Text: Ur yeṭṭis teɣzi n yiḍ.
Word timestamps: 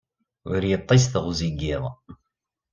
Ur 0.51 0.61
yeṭṭis 0.69 1.05
teɣzi 1.07 1.49
n 1.53 1.57
yiḍ. 1.61 1.83